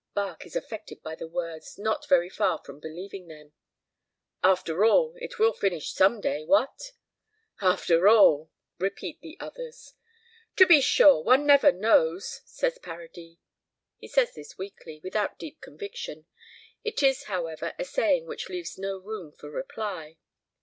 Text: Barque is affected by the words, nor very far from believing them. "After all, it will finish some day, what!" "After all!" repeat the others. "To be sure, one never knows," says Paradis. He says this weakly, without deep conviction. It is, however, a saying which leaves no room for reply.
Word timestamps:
Barque 0.15 0.47
is 0.47 0.55
affected 0.55 1.03
by 1.03 1.13
the 1.13 1.27
words, 1.27 1.77
nor 1.77 1.99
very 2.09 2.27
far 2.27 2.57
from 2.63 2.79
believing 2.79 3.27
them. 3.27 3.53
"After 4.43 4.83
all, 4.83 5.13
it 5.19 5.37
will 5.37 5.53
finish 5.53 5.93
some 5.93 6.19
day, 6.19 6.43
what!" 6.43 6.93
"After 7.61 8.07
all!" 8.07 8.49
repeat 8.79 9.21
the 9.21 9.37
others. 9.39 9.93
"To 10.55 10.65
be 10.65 10.81
sure, 10.81 11.23
one 11.23 11.45
never 11.45 11.71
knows," 11.71 12.41
says 12.45 12.79
Paradis. 12.79 13.37
He 13.99 14.07
says 14.07 14.33
this 14.33 14.57
weakly, 14.57 14.99
without 15.03 15.37
deep 15.37 15.61
conviction. 15.61 16.25
It 16.83 17.03
is, 17.03 17.25
however, 17.25 17.75
a 17.77 17.85
saying 17.85 18.25
which 18.25 18.49
leaves 18.49 18.79
no 18.79 18.97
room 18.97 19.31
for 19.31 19.51
reply. 19.51 20.17